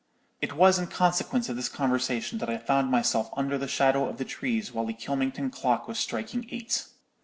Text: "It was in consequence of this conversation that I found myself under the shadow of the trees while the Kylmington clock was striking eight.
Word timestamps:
"It 0.41 0.53
was 0.53 0.79
in 0.79 0.87
consequence 0.87 1.47
of 1.47 1.55
this 1.55 1.69
conversation 1.69 2.39
that 2.39 2.49
I 2.49 2.57
found 2.57 2.89
myself 2.89 3.29
under 3.37 3.59
the 3.59 3.67
shadow 3.67 4.07
of 4.09 4.17
the 4.17 4.25
trees 4.25 4.73
while 4.73 4.87
the 4.87 4.93
Kylmington 4.95 5.51
clock 5.51 5.87
was 5.87 5.99
striking 5.99 6.47
eight. 6.49 6.87